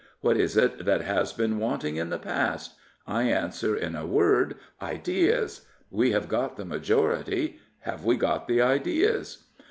[0.21, 2.73] What is it that has been wanting in the past?
[3.05, 4.55] I answer in a word—
[4.97, 7.59] ideas I We have got the majority.
[7.81, 9.43] Have we got the ideas?